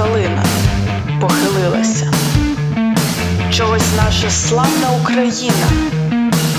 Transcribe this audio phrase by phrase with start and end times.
[0.00, 0.44] калина
[1.20, 2.12] похилилася.
[3.52, 5.68] Чогось наша славна Україна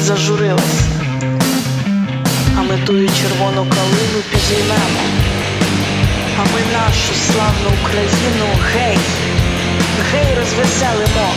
[0.01, 0.85] зажурилася,
[2.57, 5.01] а ми тую червону калину підіймемо,
[6.37, 8.97] а ми нашу славну Україну гей,
[10.11, 11.27] гей розвеселимо.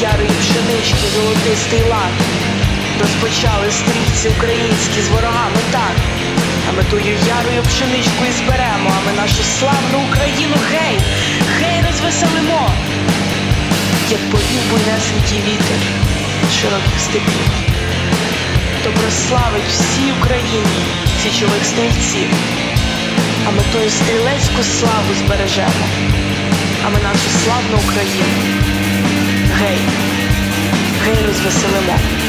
[0.00, 2.14] Ярої пшенички, золотистий лад.
[3.00, 5.96] Розпочали стрільці українські з ворогами так.
[6.68, 10.98] А ми тую ярою пшеничку і зберемо, а ми нашу славну Україну гей,
[11.60, 12.70] гей розвеселимо.
[14.10, 15.80] Як повів буйнесенький вітер
[16.60, 17.48] широких степів,
[18.84, 20.82] то прославить всій Україні
[21.22, 22.30] січових стрільців.
[23.46, 25.86] А ми тою стрілецьку славу збережемо,
[26.86, 28.83] а ми нашу славну Україну.
[29.58, 29.78] Rei,
[31.04, 32.23] reinos você me move.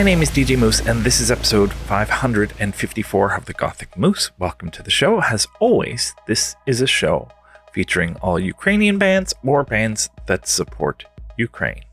[0.00, 4.30] My name is DJ Moose, and this is episode 554 of the Gothic Moose.
[4.38, 5.20] Welcome to the show.
[5.20, 7.28] As always, this is a show
[7.74, 11.04] featuring all Ukrainian bands or bands that support
[11.36, 11.84] Ukraine.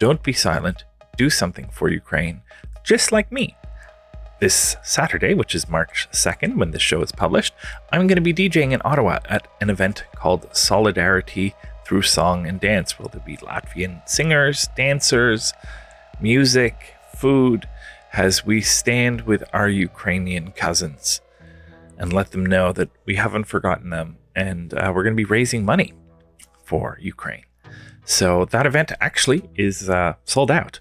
[0.00, 0.82] Don't be silent,
[1.16, 2.42] do something for Ukraine,
[2.82, 3.56] just like me.
[4.40, 7.54] This Saturday, which is March 2nd, when this show is published,
[7.92, 12.58] I'm going to be DJing in Ottawa at an event called Solidarity Through Song and
[12.58, 12.98] Dance.
[12.98, 15.52] Will there be Latvian singers, dancers,
[16.20, 17.68] music, food,
[18.12, 21.20] as we stand with our Ukrainian cousins
[21.98, 25.24] and let them know that we haven't forgotten them and uh, we're going to be
[25.24, 25.92] raising money
[26.62, 27.44] for Ukraine.
[28.04, 30.80] So that event actually is uh, sold out.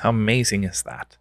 [0.00, 1.16] How amazing is that?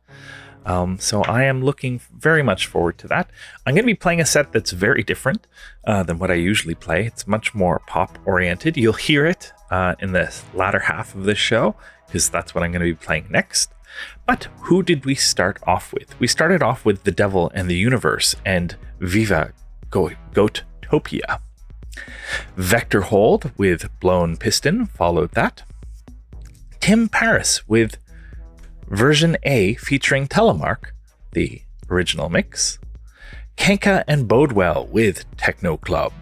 [0.65, 3.29] Um, so I am looking very much forward to that.
[3.65, 5.45] I'm going to be playing a set that's very different
[5.85, 7.05] uh, than what I usually play.
[7.05, 8.75] It's much more pop oriented.
[8.75, 11.75] You'll hear it uh, in the latter half of this show
[12.07, 13.74] because that's what I'm going to be playing next.
[14.25, 16.19] But who did we start off with?
[16.19, 19.53] We started off with The Devil and the Universe and Viva
[19.89, 21.39] Go- Goatopia.
[22.57, 25.63] Vector Hold with Blown Piston followed that.
[26.79, 27.97] Tim Paris with
[28.87, 30.91] version A featuring Telemark,
[31.31, 32.79] the original mix.
[33.57, 36.13] Kenka and Bodewell with Techno Club.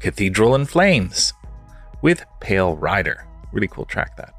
[0.00, 1.32] Cathedral in Flames
[2.02, 3.26] with Pale Rider.
[3.52, 4.34] Really cool track that.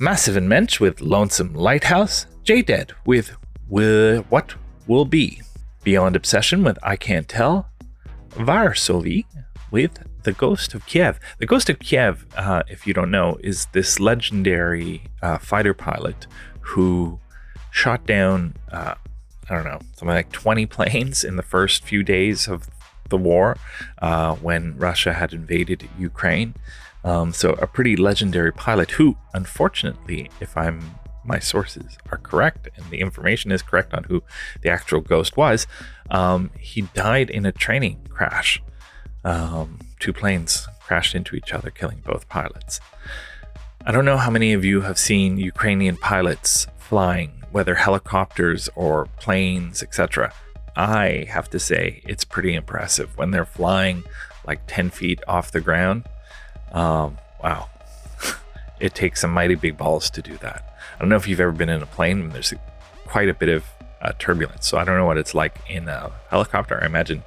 [0.00, 2.26] Massiv in Mensch with Lonesome Lighthouse.
[2.44, 3.32] J Dead with
[3.68, 4.54] Wi- What
[4.86, 5.42] Will Be.
[5.82, 7.68] Beyond Obsession with I Can't Tell.
[8.30, 9.24] Varsovi
[9.72, 11.18] with The Ghost of Kiev.
[11.38, 16.28] The Ghost of Kiev, uh, if you don't know, is this legendary uh, fighter pilot
[16.60, 17.18] who
[17.72, 18.94] shot down, uh,
[19.50, 22.68] I don't know, something like 20 planes in the first few days of
[23.08, 23.56] the war
[24.00, 26.54] uh, when Russia had invaded Ukraine.
[27.04, 30.80] Um, so a pretty legendary pilot who, unfortunately, if I'm
[31.24, 34.22] my sources are correct and the information is correct on who
[34.62, 35.66] the actual ghost was,
[36.10, 38.62] um, he died in a training crash.
[39.24, 42.80] Um, two planes crashed into each other, killing both pilots.
[43.84, 49.06] I don't know how many of you have seen Ukrainian pilots flying, whether helicopters or
[49.20, 50.32] planes, etc.
[50.76, 54.04] I have to say, it's pretty impressive when they're flying
[54.46, 56.04] like 10 feet off the ground.
[56.72, 57.68] Um, wow.
[58.80, 60.64] it takes some mighty big balls to do that.
[60.96, 62.52] I don't know if you've ever been in a plane, there's
[63.06, 63.64] quite a bit of
[64.02, 64.66] uh, turbulence.
[64.66, 66.80] So I don't know what it's like in a helicopter.
[66.82, 67.22] I imagine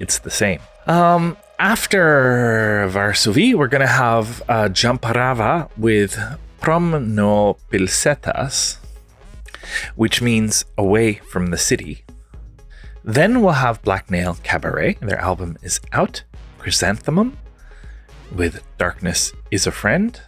[0.00, 0.60] it's the same.
[0.86, 6.18] Um, after Varsovie, we're going to have uh, Jumprava with
[6.60, 8.78] Promno Pilsetas,
[9.94, 12.04] which means away from the city.
[13.04, 14.94] Then we'll have Black Nail Cabaret.
[15.00, 16.24] Their album is out.
[16.58, 17.36] Chrysanthemum
[18.34, 20.20] with Darkness is a Friend.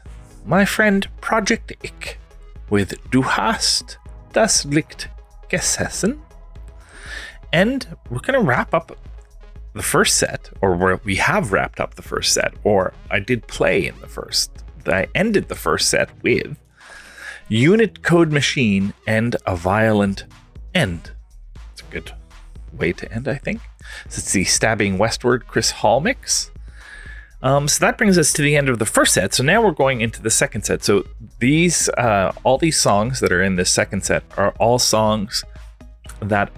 [0.46, 2.18] My friend Projekt Ick
[2.70, 3.98] with Du hast
[4.32, 5.08] das Licht
[5.48, 6.20] gesessen.
[7.52, 8.96] And we're going to wrap up
[9.74, 13.86] the first set, or we have wrapped up the first set, or I did play
[13.86, 14.50] in the first.
[14.86, 16.56] I ended the first set with
[17.48, 20.24] Unit Code Machine and a Violent
[20.74, 21.12] End.
[21.72, 22.12] It's a good
[22.72, 23.60] way to end, I think.
[24.08, 26.50] So it's the Stabbing Westward Chris Hall mix.
[27.42, 29.32] Um, so that brings us to the end of the first set.
[29.32, 30.82] So now we're going into the second set.
[30.82, 31.04] So
[31.38, 35.44] these, uh, all these songs that are in this second set are all songs
[36.20, 36.50] that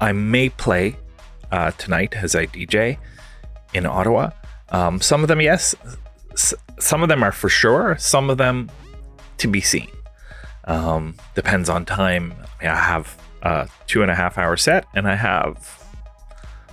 [0.00, 0.96] I may play
[1.52, 2.98] uh, tonight as I DJ
[3.72, 4.30] in Ottawa.
[4.70, 5.74] Um, some of them, yes.
[6.32, 7.96] S- some of them are for sure.
[7.98, 8.68] Some of them
[9.38, 9.90] to be seen.
[10.64, 12.34] Um, depends on time.
[12.60, 15.84] I, mean, I have a two and a half hour set, and I have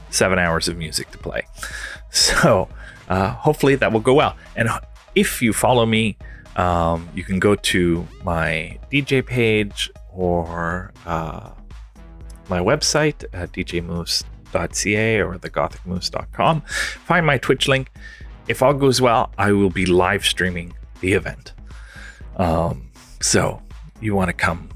[0.09, 1.45] seven hours of music to play.
[2.15, 2.69] So
[3.13, 4.35] uh, hopefully that will go well.
[4.55, 4.69] And
[5.13, 6.17] if you follow me,
[6.55, 11.51] um, you can go to my DJ page or uh,
[12.49, 16.61] my website at djmoose.ca or thegothicmoose.com.
[16.61, 17.91] Find my Twitch link.
[18.47, 21.53] If all goes well, I will be live streaming the event.
[22.37, 22.91] Um,
[23.21, 23.61] so
[24.01, 24.69] you want to come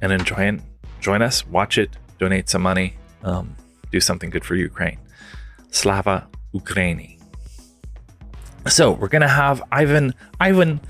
[0.00, 0.60] and enjoy it,
[1.00, 3.54] join us, watch it, donate some money, um,
[3.92, 4.98] do something good for Ukraine.
[5.70, 7.15] Slava Ukraini.
[8.68, 10.80] So we're gonna have Ivan Ivan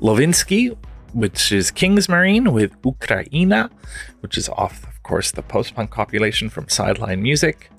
[0.00, 0.76] Lovinsky,
[1.14, 3.70] which is King's Marine with Ukraina,
[4.20, 7.70] which is off, of course, the post-punk compilation from Sideline Music.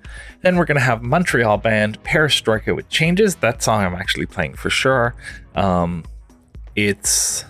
[0.41, 3.35] Then we're gonna have Montreal band Perestroika with Changes.
[3.35, 5.13] That song I'm actually playing for sure.
[5.55, 6.03] Um,
[6.75, 7.45] it's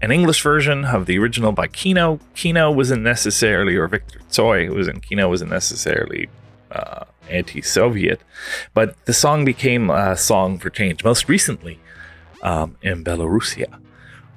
[0.00, 2.20] an English version of the original by Kino.
[2.34, 6.28] Kino wasn't necessarily, or Victor Tsoi who was in Kino wasn't necessarily
[6.70, 8.20] uh, anti-Soviet,
[8.74, 11.04] but the song became a song for change.
[11.04, 11.78] Most recently,
[12.42, 13.80] um, in Belarusia,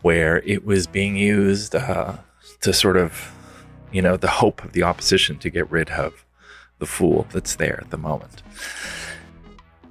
[0.02, 2.18] where it was being used uh,
[2.62, 3.32] to sort of,
[3.92, 6.26] you know, the hope of the opposition to get rid of
[6.80, 8.42] the fool that's there at the moment.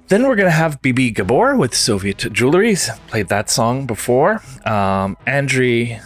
[0.09, 2.89] Then we're going to have Bibi Gabor with Soviet Jewelries.
[3.07, 4.41] Played that song before.
[4.65, 6.03] Um, Andriy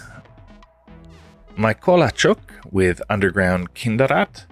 [1.57, 2.37] Mykolaichuk
[2.71, 4.45] with Underground Kindrat.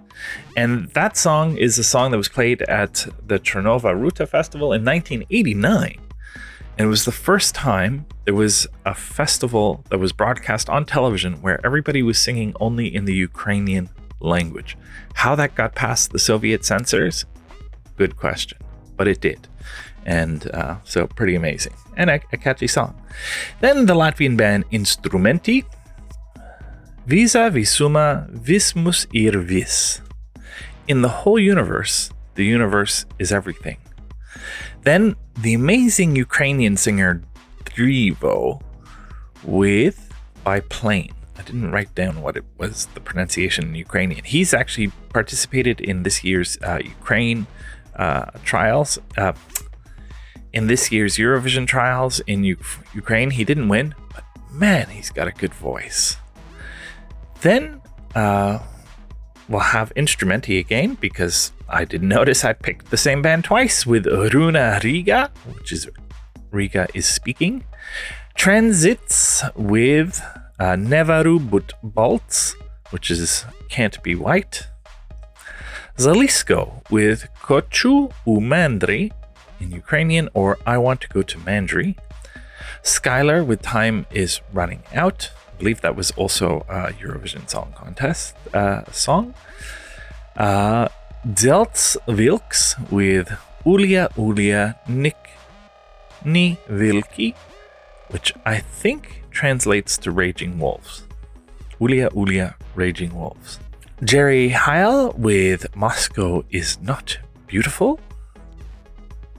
[0.55, 4.83] And that song is a song that was played at the Chervona Ruta Festival in
[4.85, 5.99] 1989.
[6.77, 11.41] And it was the first time there was a festival that was broadcast on television
[11.41, 14.77] where everybody was singing only in the Ukrainian language.
[15.13, 17.25] How that got past the Soviet censors?
[17.97, 18.57] Good question.
[18.97, 19.47] But it did.
[20.05, 21.73] And uh, so pretty amazing.
[21.95, 22.99] And a, a catchy song.
[23.61, 25.65] Then the Latvian band Instrumenti.
[27.05, 30.02] Visa visuma vismus ir vis.
[30.87, 33.77] In the whole universe, the universe is everything.
[34.81, 37.21] Then the amazing Ukrainian singer
[37.63, 38.61] Drevo
[39.43, 40.11] with
[40.43, 41.13] Biplane.
[41.37, 44.23] I didn't write down what it was, the pronunciation in Ukrainian.
[44.25, 47.47] He's actually participated in this year's uh, Ukraine
[47.95, 48.99] uh, trials.
[49.17, 49.33] Uh,
[50.51, 52.57] in this year's Eurovision trials in U-
[52.93, 56.17] Ukraine, he didn't win, but man, he's got a good voice.
[57.41, 57.81] Then
[58.15, 58.59] uh,
[59.53, 64.07] we'll have Instrumenti again because I didn't notice I picked the same band twice with
[64.07, 65.87] Runa Riga, which is
[66.49, 67.63] Riga is speaking.
[68.33, 70.19] Transits with
[70.59, 72.55] uh, Nevaru But Bolts,
[72.89, 74.67] which is Can't Be White.
[75.97, 79.11] Zalisko with Kochu Umandri
[79.59, 81.95] in Ukrainian, or I Want to Go to Mandri.
[82.81, 85.31] Skylerr with Time is Running Out.
[85.53, 89.33] I believe that was also a Eurovision Song Contest uh, song.
[90.35, 90.87] Uh,
[91.27, 93.29] Dzelzs Vilks with
[93.65, 95.15] Ulia Ulia Nick
[96.25, 97.35] Ni Vilki,
[98.09, 101.03] which I think translates to Raging Wolves.
[101.79, 103.59] Ulia Ulia Raging Wolves.
[104.03, 107.99] Jerry Heil with Moscow is Not Beautiful.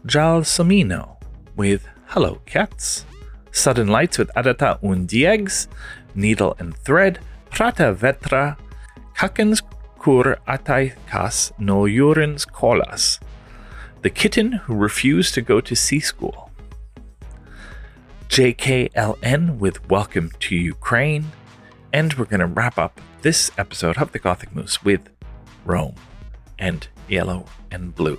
[0.06, 1.16] Jal Somino
[1.56, 3.04] with Hello Cats.
[3.50, 5.68] Sudden Lights with Adata und Diegs.
[6.14, 7.18] Needle and Thread.
[7.50, 8.56] Prāta Vētra.
[9.16, 9.62] Kakens
[9.98, 13.18] kur atai kas no urins kolas.
[14.02, 16.50] The kitten who refused to go to sea school.
[18.28, 21.32] JKLN with Welcome to Ukraine.
[21.92, 25.08] And we're going to wrap up this episode of the Gothic Moose with
[25.64, 25.94] Rome
[26.58, 28.18] and Yellow and Blue.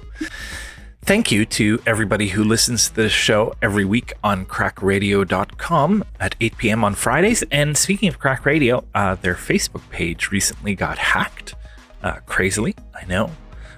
[1.05, 6.57] Thank you to everybody who listens to this show every week on crackradio.com at 8
[6.57, 6.83] p.m.
[6.83, 7.43] on Fridays.
[7.51, 11.53] And speaking of Crack Radio, uh, their Facebook page recently got hacked
[12.01, 12.73] uh, crazily.
[12.99, 13.29] I know.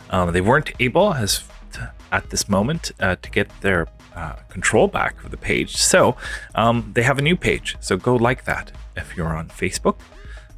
[0.09, 4.87] Um, they weren't able, as to, at this moment, uh, to get their uh, control
[4.87, 5.75] back of the page.
[5.75, 6.15] So
[6.55, 7.75] um, they have a new page.
[7.81, 9.97] So go like that if you're on Facebook.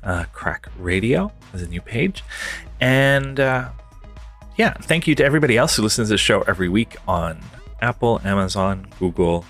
[0.03, 2.23] Uh, Crack Radio is a new page.
[2.79, 3.69] And uh,
[4.59, 7.39] yeah, thank you to everybody else who listens to the show every week on
[7.81, 9.45] Apple, Amazon, Google,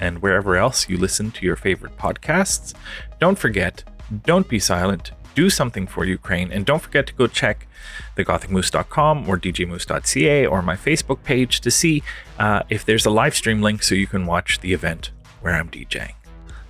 [0.00, 2.74] and wherever else you listen to your favorite podcasts.
[3.20, 3.84] Don't forget,
[4.24, 5.12] don't be silent.
[5.36, 6.50] Do something for Ukraine.
[6.50, 7.68] And don't forget to go check
[8.16, 12.02] thegothicmoose.com or djmoose.ca or my Facebook page to see
[12.40, 15.70] uh, if there's a live stream link so you can watch the event where I'm
[15.70, 16.14] DJing.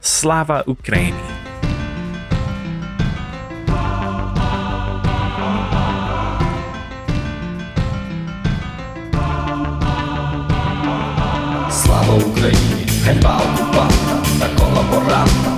[0.02, 1.51] Slava Ukraini.
[12.02, 15.50] Слава Україні, ганьба окупанта та колаборанта.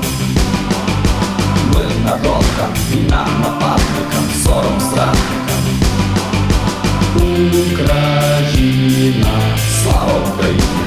[1.72, 5.62] Ми народка, війна нападникам, сором зрадникам.
[7.72, 9.36] Україна,
[9.82, 10.84] слава Україні.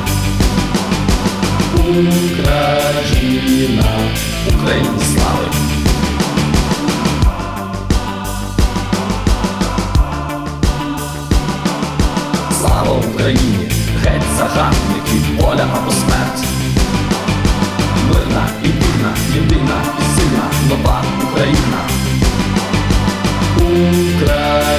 [2.31, 3.85] Україна,
[4.47, 5.47] Україні слава.
[12.59, 13.76] Слава Україні,
[14.07, 16.43] геть загарбників, воля або смерть.
[18.09, 21.81] Мирна і вільна, єдина і сильна, нова Україна.
[23.55, 24.76] Україна,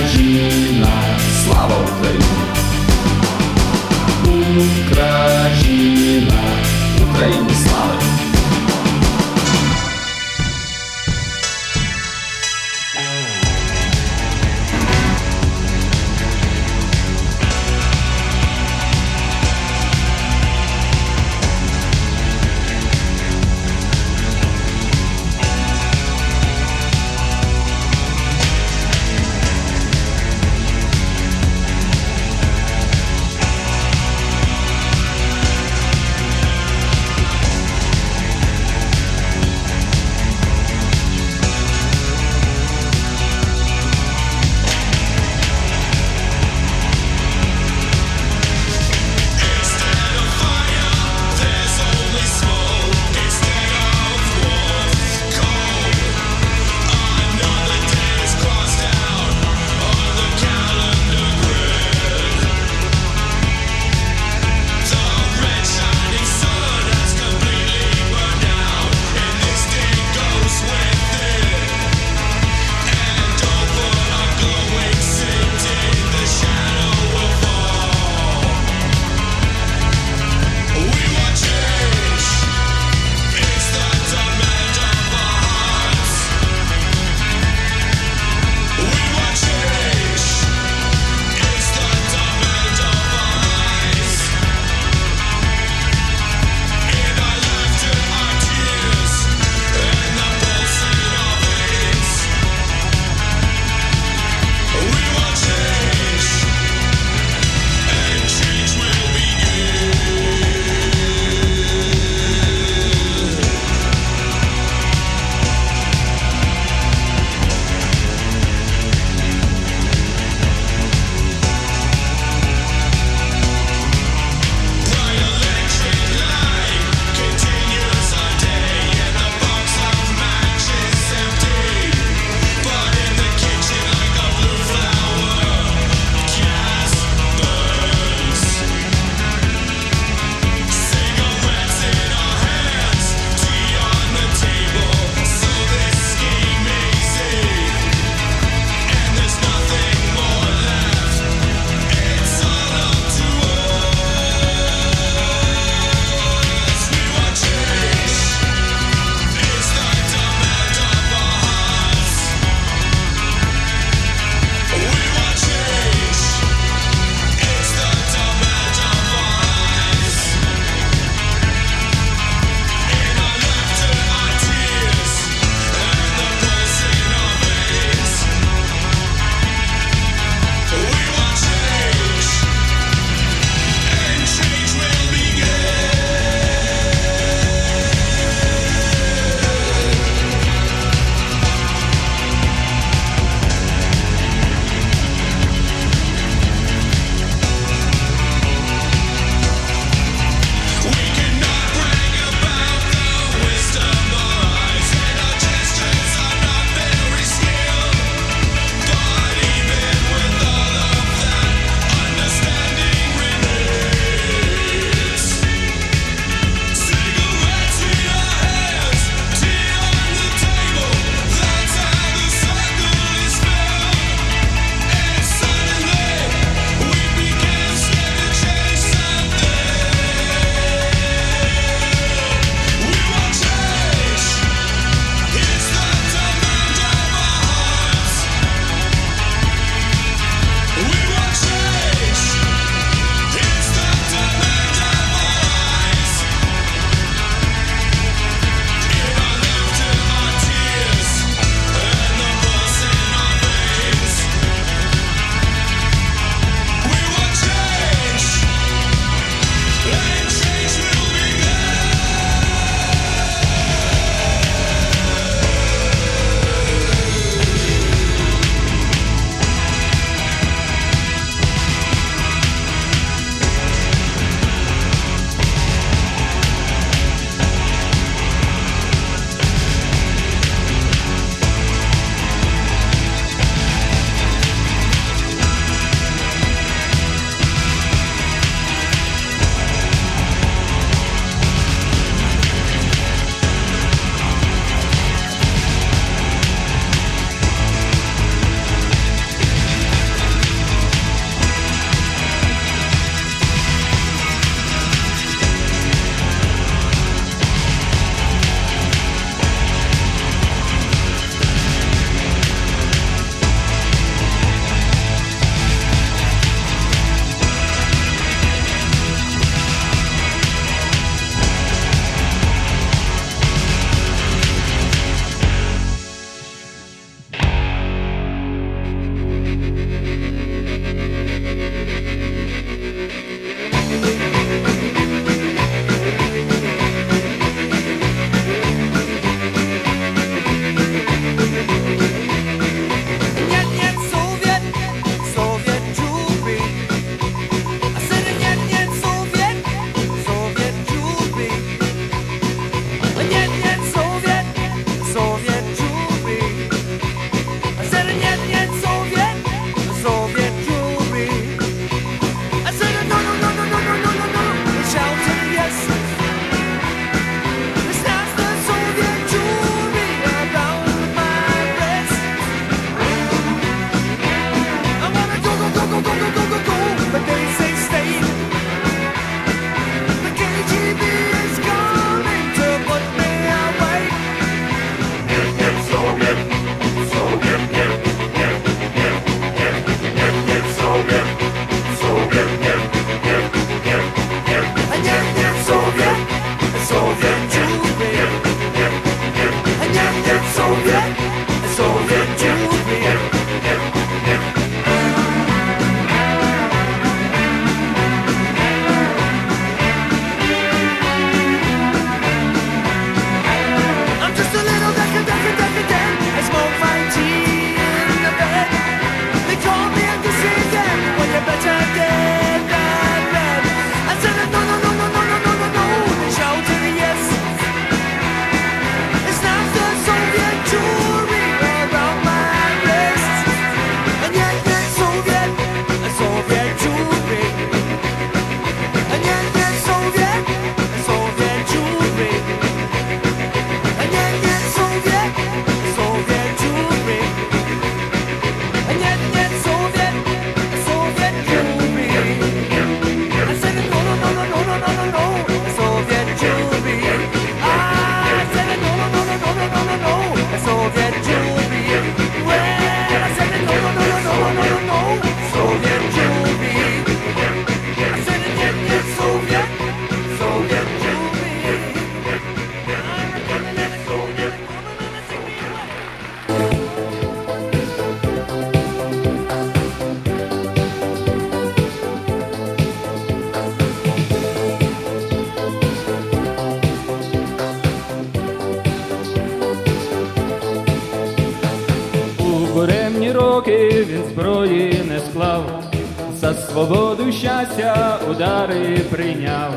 [498.39, 499.73] удари прийняв,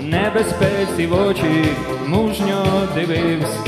[0.00, 1.64] небезпеці в очі
[2.06, 2.64] мужньо
[2.94, 3.58] дивився,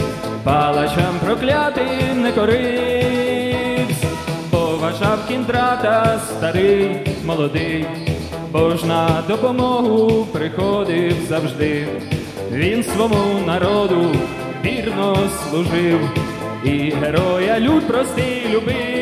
[0.45, 4.05] палачам проклятим не коривсь,
[4.51, 7.87] поважав кіндрата старий, молодий,
[8.53, 11.87] бо ж на допомогу приходив завжди.
[12.53, 14.15] Він свому народу
[14.65, 15.17] вірно
[15.51, 16.01] служив,
[16.65, 18.94] і героя люд простий любив.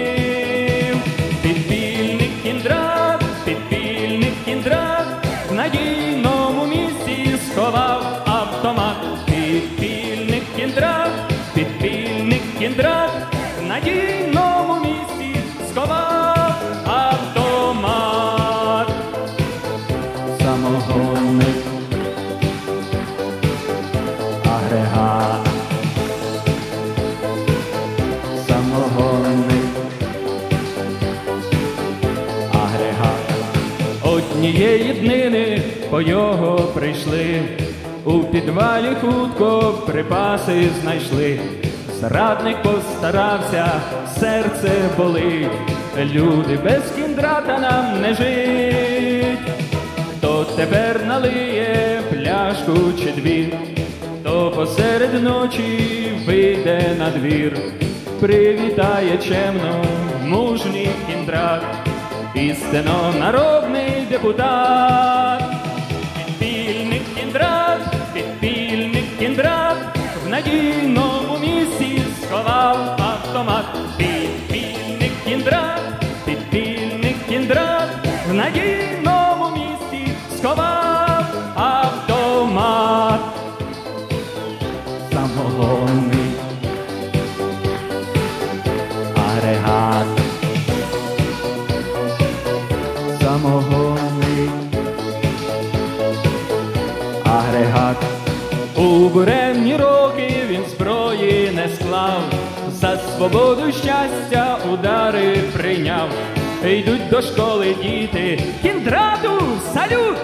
[12.63, 13.11] Кіндрат,
[13.61, 15.41] в надійному місці
[15.71, 16.55] сховав
[16.87, 17.69] автомат.
[20.43, 21.57] Самогонник
[24.45, 25.49] агрегат,
[28.49, 29.63] самогонний
[32.53, 33.25] агрегат.
[34.03, 37.43] Однієї днини по його прийшли,
[38.05, 41.39] у підвалі хутко припаси знайшли.
[42.03, 43.81] Зрадник постарався,
[44.19, 45.53] серце болить,
[45.97, 49.39] люди без кіндрата нам не жить.
[50.19, 53.55] Хто тепер налиє пляшку чи дві,
[54.25, 57.59] то посеред ночі вийде на двір,
[58.21, 59.85] привітає чемно
[60.25, 61.63] мужній кіндрат,
[62.35, 65.43] істинно народний депутат,
[66.17, 67.81] підпільник кіндрат,
[68.15, 69.77] підпільник кіндрат,
[70.27, 71.12] в надійному
[78.53, 81.25] надійному місці сховав
[81.55, 83.21] автомат.
[85.13, 86.33] Самогонний
[89.17, 90.07] агрегат.
[93.21, 94.51] Самогонний
[97.25, 97.97] агрегат.
[98.77, 102.23] У буремні роки він зброї не склав,
[102.81, 106.09] за свободу щастя удари прийняв.
[106.65, 109.43] Йдуть до школи діти, кіндрату
[109.75, 110.17] салют,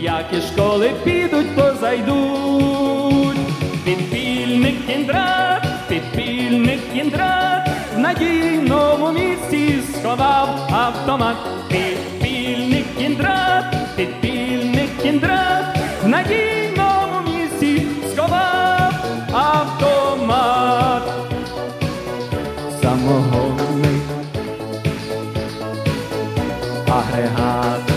[0.00, 3.38] як і школи підуть, то зайдуть.
[3.84, 11.36] Підпільник кіндрат, підпільник кіндрат, в надійному місці сховав автомат.
[27.10, 27.87] 系一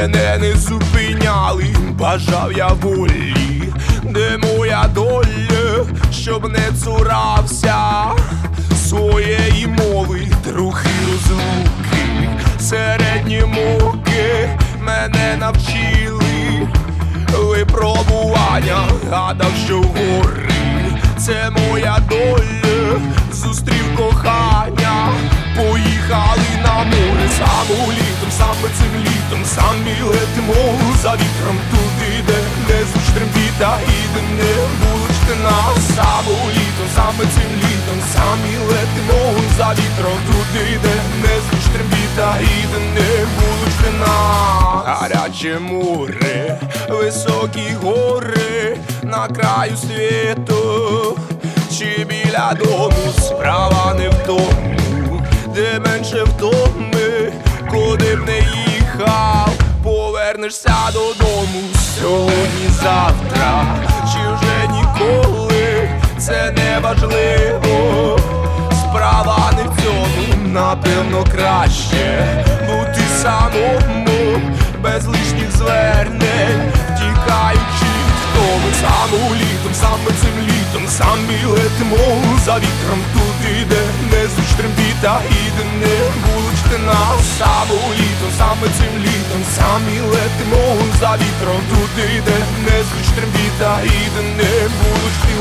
[0.00, 1.66] мене не зупиняли,
[1.98, 3.62] бажав я волі,
[4.04, 7.76] де моя доля, щоб не цурався?
[8.88, 12.28] Своєї мови, трохи розлуки,
[12.60, 14.48] середні муки
[14.80, 16.68] мене навчили.
[17.38, 18.78] Випробування,
[19.10, 20.54] гадав, що гори,
[21.18, 23.00] це моя доля,
[23.32, 25.08] зустрів кохання,
[25.56, 30.60] поїхали на море, саме літом, саме цим літом, самі летимо
[31.02, 31.56] за вітром.
[31.70, 32.38] Туди, де
[32.68, 39.40] не звуч трембіта і де не булочте нас, саме літом, саме цим літом, самі летимо
[39.58, 40.18] за вітром.
[40.26, 46.58] Туди, де не звуч трембіта і де не булочте нас, гаряче море,
[46.88, 51.18] високі гори на краю світу,
[51.78, 53.12] чи біля дому?
[53.18, 54.76] Справа не в тому,
[55.56, 57.32] де менше втоми,
[57.70, 59.52] куди б не їхав,
[59.82, 61.62] повернешся додому.
[62.00, 63.64] Сьогодні, завтра,
[64.12, 65.88] чи вже ніколи,
[66.18, 68.18] це не важливо.
[68.72, 72.26] Справа не в цьому, напевно, краще
[72.66, 74.40] бути самому,
[74.82, 83.00] без лишніх звернень, тікаючи від втоми саме літом, саме цим літом, самі летимо за вітром.
[83.12, 84.15] Туди, де
[84.55, 90.63] звуч трембіта і де не булочте нас саме літом, саме цим літом, самі летимо
[90.99, 95.31] за вітром туди, де не звуч трембіта і де не булочте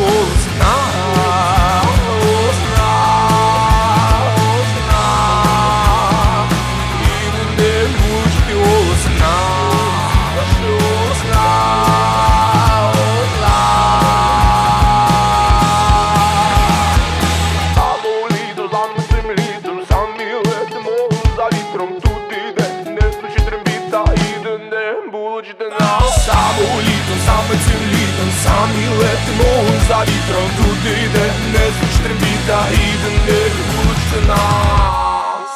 [28.45, 28.69] Sam
[28.99, 29.51] letimo
[29.87, 35.51] za vitrom Tudi ide ne zvuč trepita Idem ne vučte nas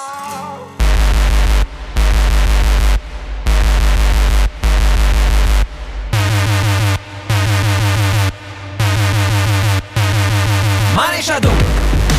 [10.95, 11.49] Manek šadu,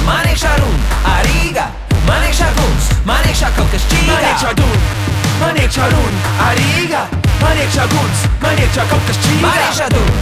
[0.06, 0.78] manek šarun
[1.18, 1.66] Ariga,
[2.08, 4.99] manek šaguns Manek šakov kaščiga Manek šadun
[5.40, 7.02] man iekšā runa, ar Rīgā,
[7.40, 9.42] man iekšā guns, man iekšā kaut kas čīgā.
[9.44, 10.16] Man iekšā dūna,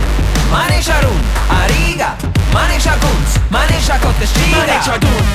[0.53, 2.11] man iekšā runa, ar Rīgā,
[2.55, 4.61] man iekšā guns, man iekšā kaut kas čīgā.
[4.61, 5.27] Man iekšā dūna,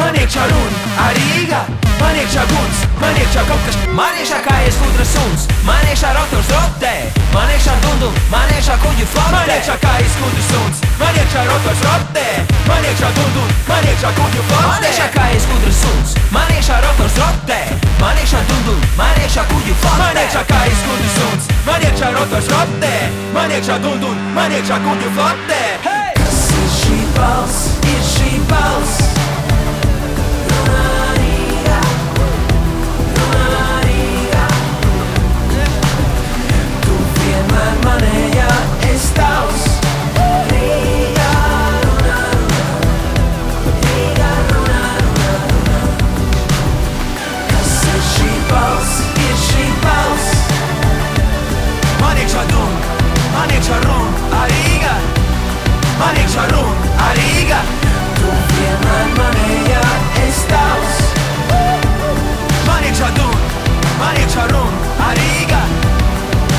[0.00, 1.62] man iekšā runa, ar Rīgā,
[2.02, 3.96] man iekšā guns, man iekšā kaut kas čīgā.
[3.96, 6.94] Man iekšā kājas gudra suns, man iekšā rotors rotē,
[7.34, 9.32] man iekšā dundu, man iekšā kuģu flotē.
[9.36, 12.26] Man iekšā kājas gudra suns, man iekšā rotors rotē,
[12.68, 14.64] man iekšā dundu, man iekšā kuģu flotē.
[14.68, 17.60] Man iekšā kājas gudra suns, man iekšā rotors rotē,
[18.00, 22.12] man iekšā dundu, man iekšā iekšā kuģi flotē Man iekšā kājas kuģi suns Man iekšā
[22.16, 22.94] rotors rotē
[23.36, 26.14] Man iekšā dundun Man iekšā kuģi flotē hey!
[26.18, 27.68] Kas ir šī balss?
[27.92, 29.31] Ir šī balss?
[56.02, 57.58] Man iekšā rum, arīga
[58.18, 59.82] Tu vienmēr manējā
[60.24, 60.96] es tavs
[62.66, 63.36] Man iekšā dum,
[64.00, 64.72] man iekšā rum,
[65.06, 65.60] arīga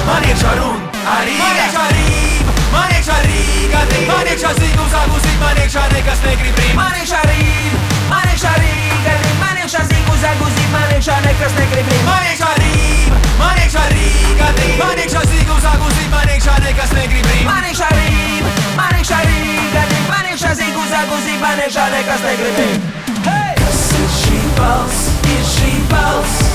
[0.07, 0.79] Man iekšā rum,
[1.17, 6.23] arīga Man iekšā rība, man iekšā rīga Man iekšā zīgu, zāgu zīg, man iekšā nekas
[6.29, 6.73] negrib rīt.
[6.79, 7.83] Man iekšā rība,
[8.13, 12.07] man iekšā rīga Man iekšā zīgu, zāgu zīg, man iekšā nekas negrib rīt.
[12.07, 13.12] Man iekšā rība,
[13.43, 14.49] man iekšā rīga
[14.79, 19.19] Man iekšā zīgu, zāgu zīg, man iekšā nekas negrib rīt Man iekšā rība, man iekšā
[19.27, 22.91] rīga Man iekšā zīgu, zāgu zīg, man iekšā nekas negrib rīt
[23.27, 26.52] Kas ir šī balss, ir šī balss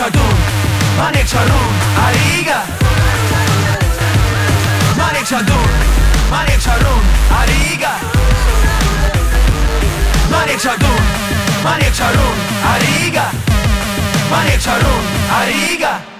[0.00, 0.38] Manekşadun,
[0.98, 1.72] Manekşarun,
[2.06, 2.62] Ariga.
[4.98, 5.68] Manekşadun,
[6.30, 7.02] Manekşarun,
[7.40, 7.92] Ariga.
[10.32, 11.00] Manekşadun,
[11.64, 12.36] Manekşarun,
[12.72, 13.26] Ariga.
[14.30, 15.02] Manekşarun,
[15.40, 16.19] Ariga.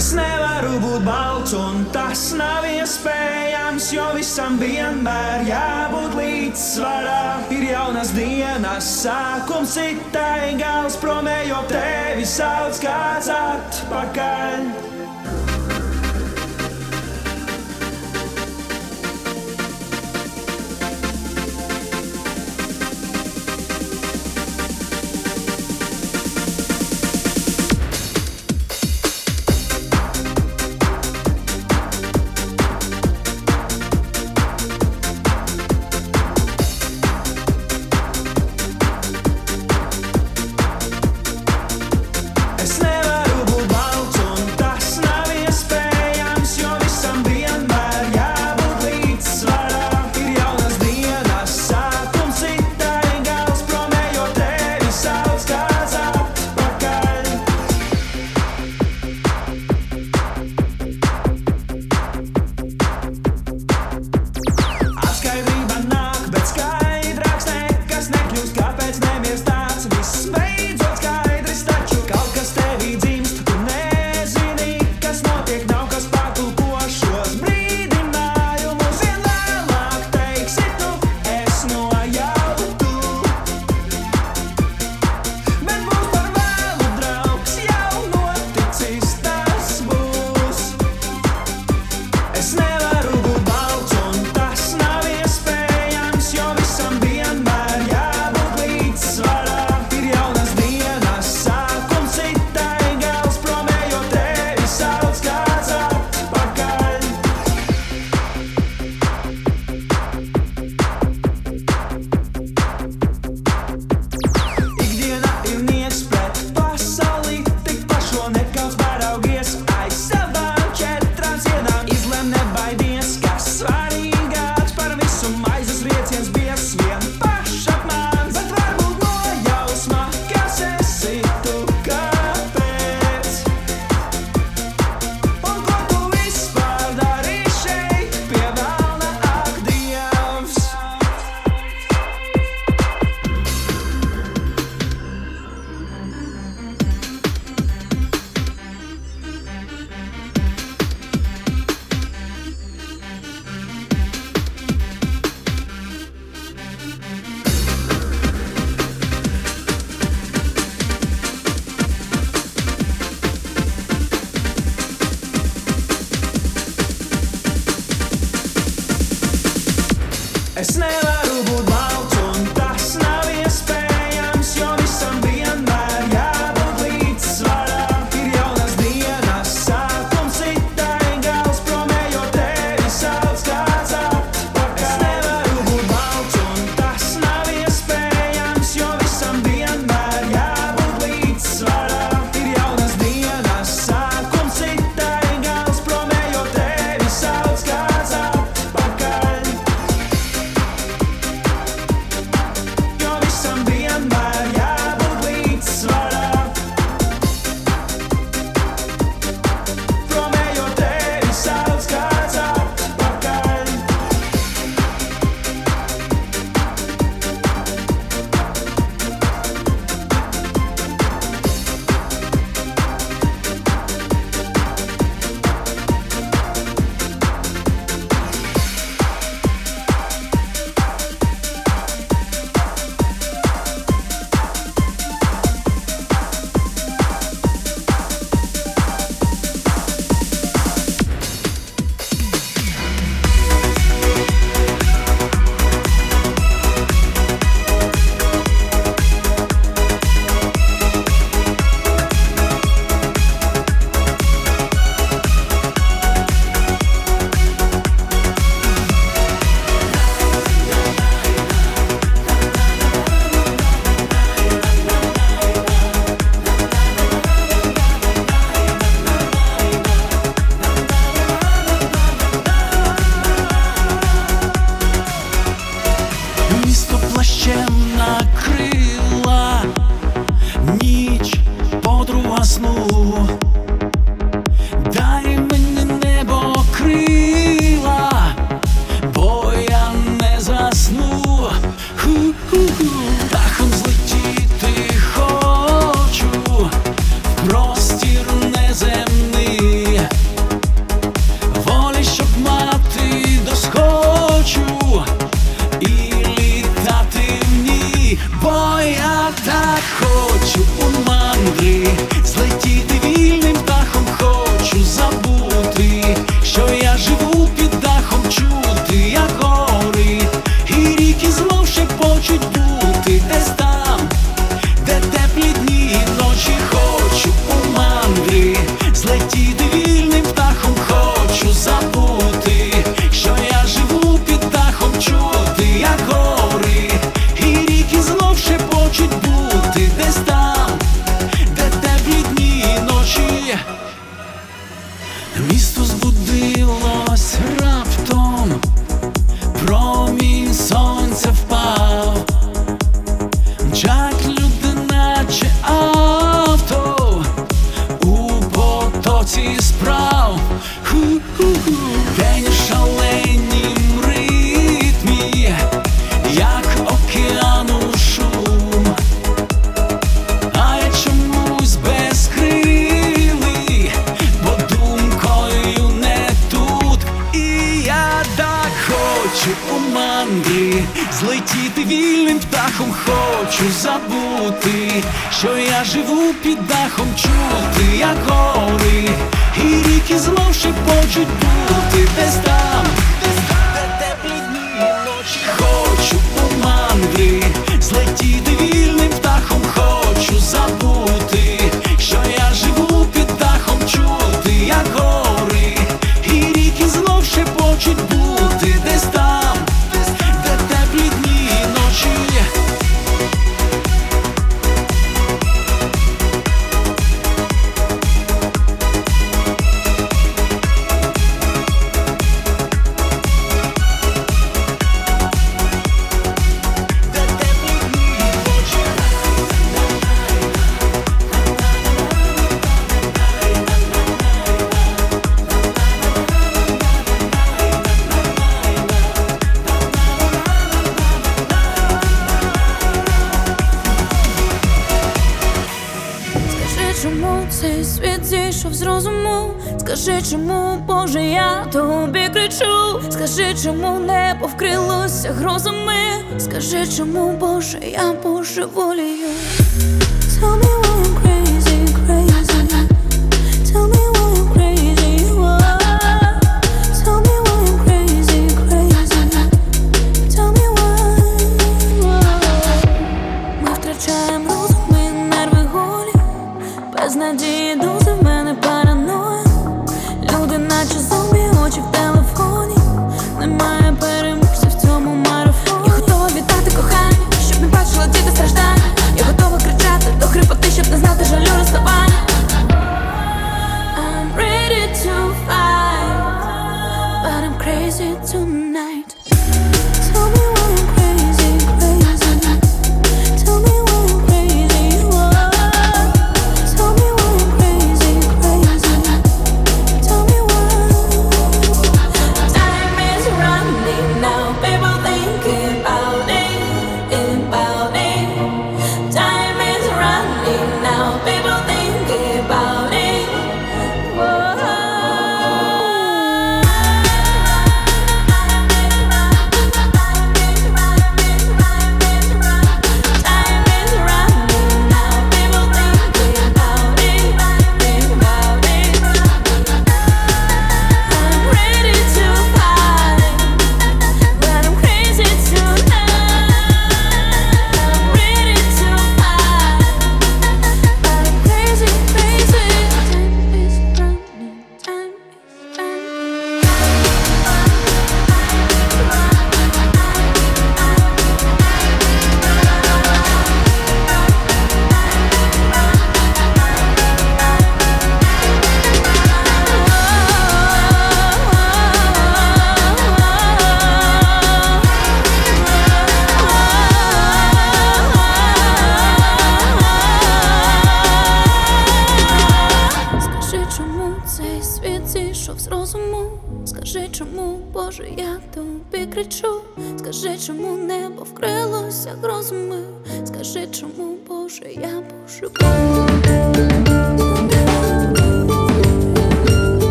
[0.00, 7.18] Es nevaru būt balts, un tas nav iespējams, jo visam vienmēr jābūt līdzsvarā.
[7.52, 14.99] Ir jaunas dienas, sākums citai gals, promējo tevi sauc kāds atpakaļ.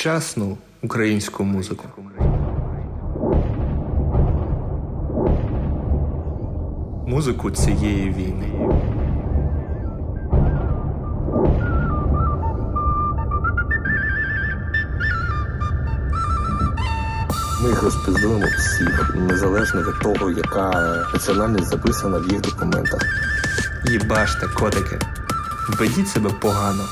[0.00, 1.84] сучасну українську музику.
[7.06, 8.68] Музику цієї війни.
[17.62, 20.70] Ми їх розпізнуємо всіх, незалежно від того, яка
[21.12, 23.00] національність записана в їх документах.
[23.84, 24.98] Їбаште, котики,
[25.78, 26.84] ведіть себе погано.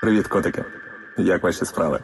[0.00, 0.64] Привіт, котики.
[1.16, 2.00] Як ваші справи?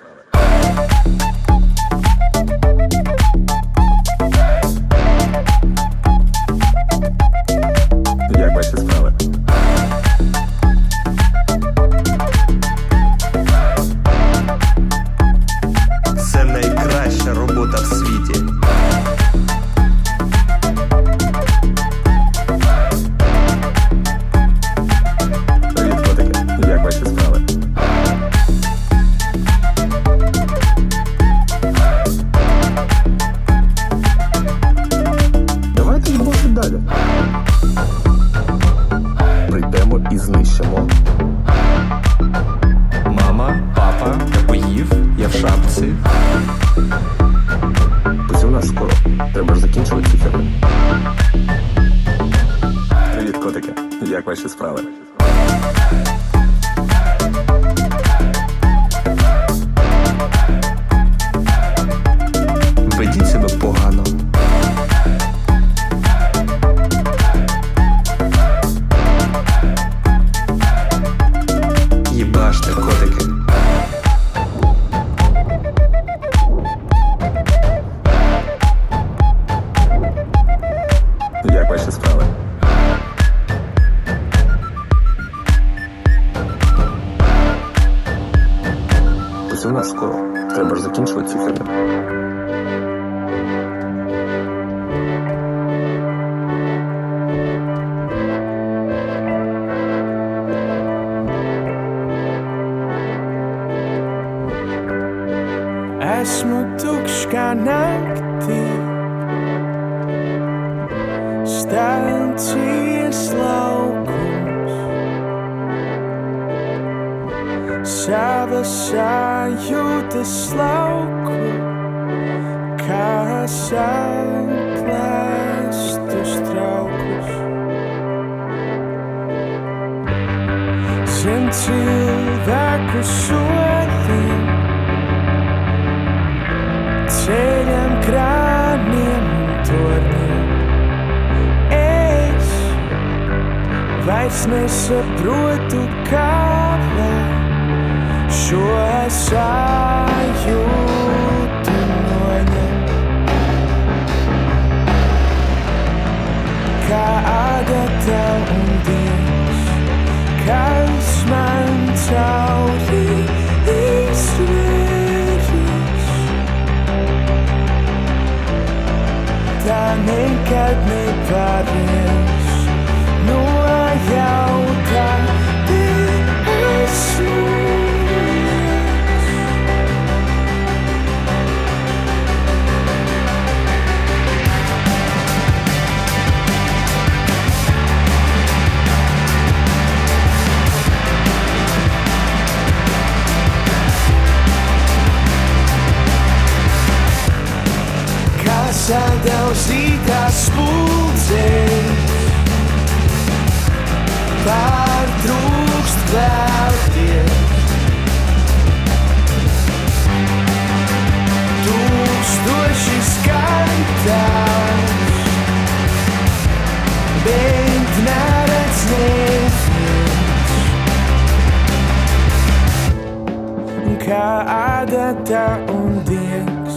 [225.26, 226.76] balta un diegs,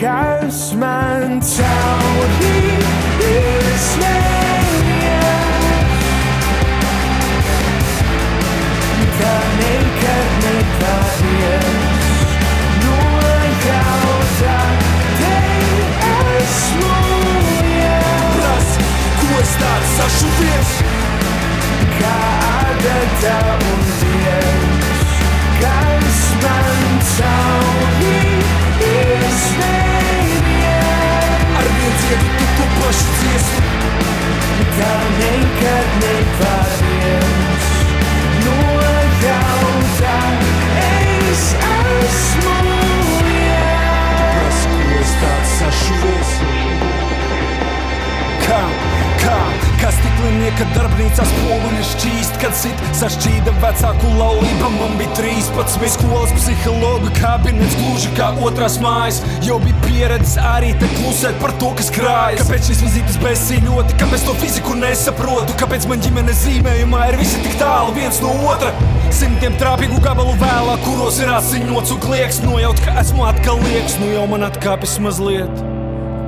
[0.00, 2.76] kas man cauri
[3.20, 5.18] izsmēja.
[9.20, 11.68] Tā nekad nepāries,
[12.86, 14.60] nojautā,
[15.20, 15.36] te
[16.14, 16.98] esmu
[19.40, 20.72] Kas tāds sašu vies?
[22.00, 22.16] Kā
[22.64, 23.79] adata un
[32.90, 33.54] droši ciest,
[34.74, 37.68] kā nekad nepārviens.
[38.42, 40.16] Nojautā,
[40.88, 42.56] es esmu
[43.30, 43.94] liels.
[44.34, 46.38] Kas, ko es tāds sašuvies?
[48.42, 48.64] Kā?
[50.20, 54.68] Stiklinieka darbnīcā spoguli šķīst, kad sit sašķīda vecāku laulība.
[54.74, 59.22] Man bija 13, skolas psihologa kabinets, gluži kā otrās mājas.
[59.46, 62.42] Jau bija pieredze arī te klusēt par to, kas krājas.
[62.42, 67.56] Kāpēc šīs vizītes bezsīļoti, kāpēc to fiziku nesaprotu, kāpēc man ģimenes zīmējumā ir visi tik
[67.62, 68.74] tālu viens no otra.
[69.16, 74.12] Simtiem trāpīgu gabalu vēlāk, kuros ir asiņots un klieks, nojaut, ka esmu atkal liekas, nu
[74.12, 75.66] jau man atkāpjas mazliet.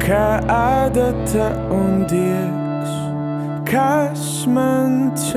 [0.02, 2.61] Kā adata un diegs,
[3.72, 5.32] Kasmantjári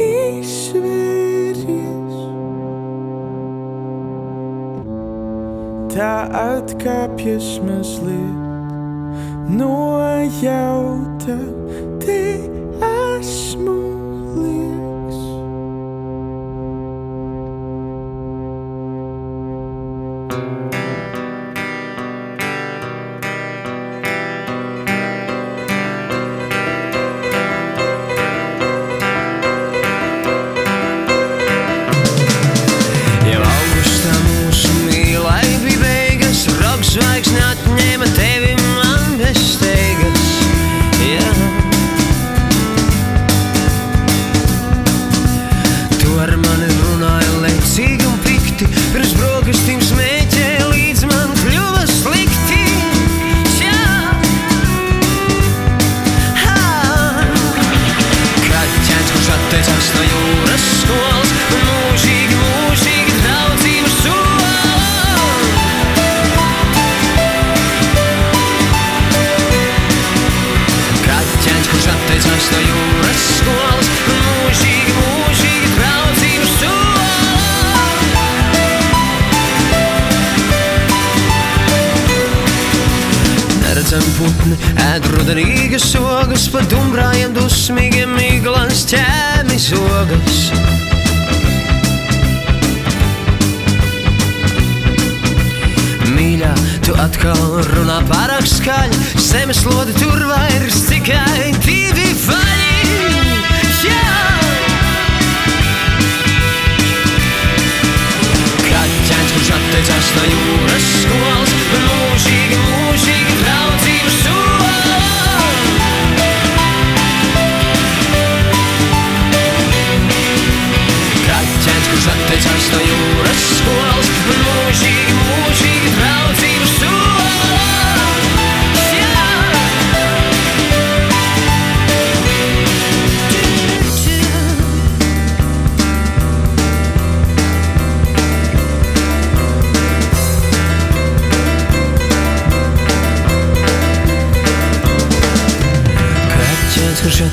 [0.00, 2.22] í Sverigis
[5.92, 8.72] Það aðkapjast með slitt
[9.60, 9.68] Nú
[10.00, 11.36] að hjáta
[12.00, 12.59] þig.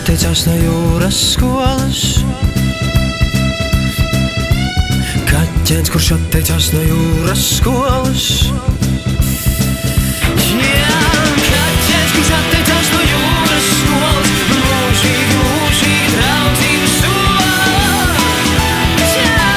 [0.07, 2.01] Atteicās no jūras skolas.
[5.27, 8.27] Kaķēns, kurš atteicās no jūras skolas.
[10.47, 11.01] Jā,
[11.43, 14.31] kaķēns, kurš atteicās no jūras skolas.
[14.53, 17.49] Mūžīgi, mūžīgi draudzību sola.
[19.11, 19.49] Jā.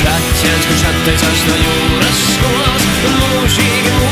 [0.00, 2.90] Kaķēns, kurš atteicās no jūras skolas.
[3.06, 4.11] Mūžīgi, mūžīgi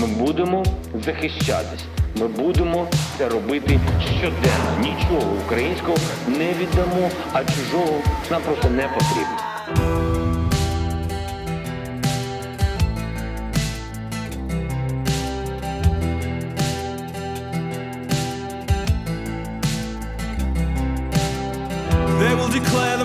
[0.00, 0.64] ми будемо
[1.04, 1.84] захищатись,
[2.16, 2.86] ми будемо
[3.18, 3.80] це робити
[4.18, 4.78] щоденно.
[4.80, 5.96] Нічого українського
[6.28, 9.36] не віддамо, а чужого нам просто не потрібно.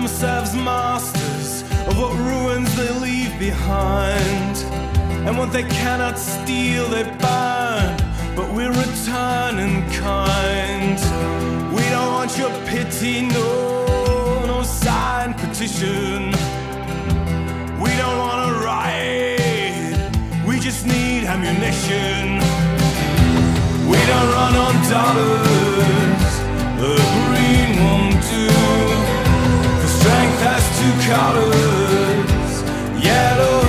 [0.06, 4.75] Themselves masters of what ruins they leave behind.
[5.26, 7.96] And what they cannot steal, they burn.
[8.36, 10.98] But we return in kind.
[11.74, 16.30] We don't want your pity, no, no signed petition.
[17.82, 20.16] We don't want to riot,
[20.46, 22.38] we just need ammunition.
[23.90, 26.32] We don't run on dollars,
[26.82, 26.94] the
[27.26, 28.46] green won't do.
[29.82, 32.62] The strength has two colors,
[33.04, 33.65] yellow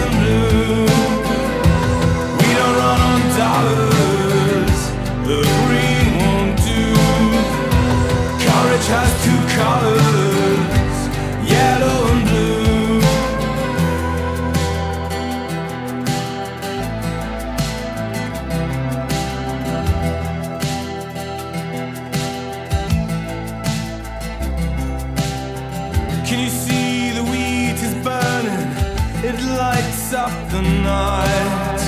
[30.27, 31.81] up the night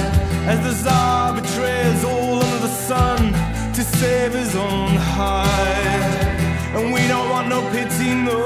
[0.52, 3.20] as the Tsar betrays all under the sun
[3.74, 6.38] to save his own hide.
[6.76, 8.40] And we don't want no pity, no,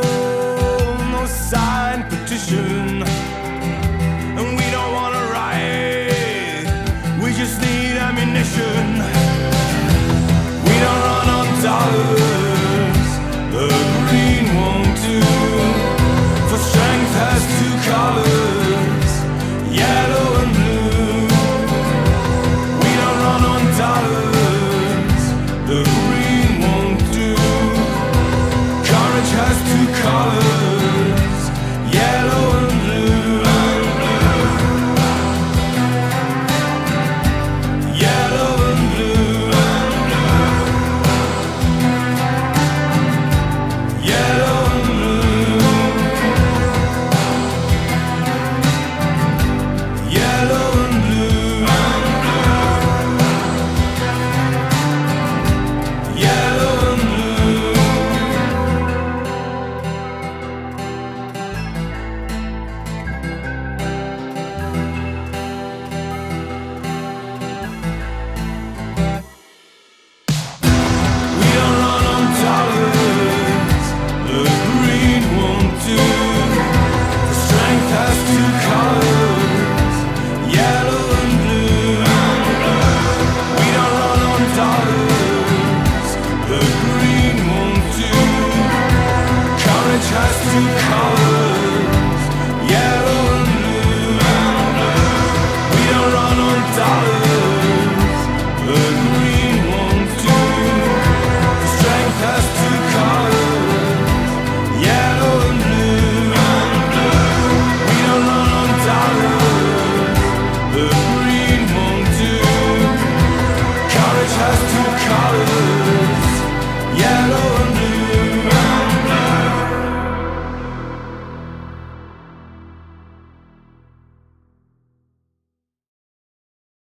[1.16, 3.04] no signed petition.
[4.38, 6.66] And we don't want to riot,
[7.24, 8.86] we just need ammunition.
[10.68, 12.33] We don't run on dollars,